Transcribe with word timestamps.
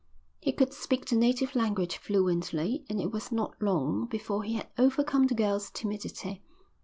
He 0.39 0.51
could 0.51 0.73
speak 0.73 1.05
the 1.05 1.15
native 1.15 1.53
language 1.53 1.97
fluently 1.97 2.83
and 2.89 2.99
it 2.99 3.11
was 3.11 3.31
not 3.31 3.61
long 3.61 4.07
before 4.07 4.41
he 4.41 4.53
had 4.55 4.67
overcome 4.79 5.27
the 5.27 5.35
girl's 5.35 5.69
timidity. 5.69 6.41